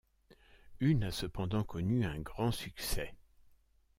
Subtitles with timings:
[0.79, 3.13] Une a cependant connu un grand succès.